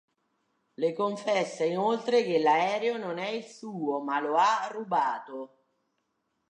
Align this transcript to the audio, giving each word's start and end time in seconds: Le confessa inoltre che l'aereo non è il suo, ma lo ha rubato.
Le 0.79 0.93
confessa 0.93 1.63
inoltre 1.63 2.23
che 2.23 2.39
l'aereo 2.39 2.97
non 2.97 3.19
è 3.19 3.27
il 3.27 3.43
suo, 3.43 3.99
ma 4.01 4.19
lo 4.19 4.35
ha 4.35 4.67
rubato. 4.71 5.65